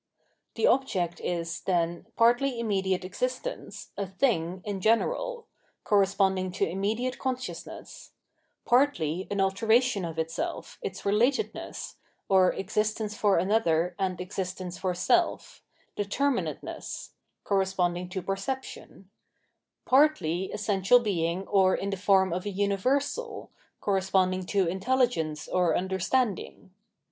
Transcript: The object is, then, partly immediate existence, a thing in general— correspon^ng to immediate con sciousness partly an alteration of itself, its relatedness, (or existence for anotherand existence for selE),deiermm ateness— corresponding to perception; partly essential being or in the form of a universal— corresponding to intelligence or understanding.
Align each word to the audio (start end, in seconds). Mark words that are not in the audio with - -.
The 0.55 0.65
object 0.65 1.19
is, 1.21 1.61
then, 1.61 2.07
partly 2.15 2.59
immediate 2.59 3.05
existence, 3.05 3.91
a 3.95 4.07
thing 4.07 4.63
in 4.65 4.81
general— 4.81 5.45
correspon^ng 5.85 6.51
to 6.55 6.67
immediate 6.67 7.19
con 7.19 7.35
sciousness 7.35 8.09
partly 8.65 9.27
an 9.29 9.39
alteration 9.39 10.03
of 10.03 10.17
itself, 10.17 10.79
its 10.81 11.03
relatedness, 11.03 11.97
(or 12.27 12.51
existence 12.53 13.15
for 13.15 13.37
anotherand 13.37 14.19
existence 14.19 14.79
for 14.79 14.95
selE),deiermm 14.95 16.49
ateness— 16.55 17.09
corresponding 17.43 18.09
to 18.09 18.23
perception; 18.23 19.11
partly 19.85 20.51
essential 20.51 20.99
being 20.99 21.45
or 21.47 21.75
in 21.75 21.91
the 21.91 21.95
form 21.95 22.33
of 22.33 22.47
a 22.47 22.49
universal— 22.49 23.51
corresponding 23.81 24.47
to 24.47 24.65
intelligence 24.65 25.47
or 25.47 25.77
understanding. 25.77 26.71